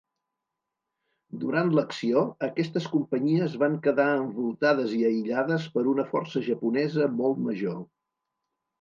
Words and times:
Durant 1.43 1.69
l'acció, 1.79 2.23
aquestes 2.47 2.89
companyies 2.95 3.59
van 3.65 3.77
quedar 3.85 4.09
envoltades 4.23 4.99
i 4.99 5.05
aïllades 5.13 5.71
per 5.79 5.87
una 5.97 6.11
força 6.17 6.47
japonesa 6.51 7.15
molt 7.23 7.49
major. 7.49 7.83